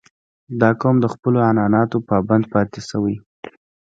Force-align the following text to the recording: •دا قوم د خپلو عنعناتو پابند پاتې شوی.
•دا 0.61 0.69
قوم 0.81 0.95
د 1.01 1.05
خپلو 1.13 1.37
عنعناتو 1.49 1.97
پابند 2.09 2.43
پاتې 2.53 2.79
شوی. 2.89 3.15